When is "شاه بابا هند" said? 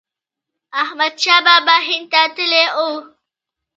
1.23-2.07